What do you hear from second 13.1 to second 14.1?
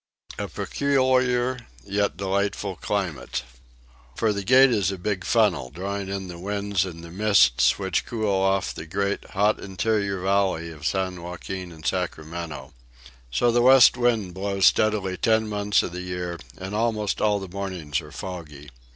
So the west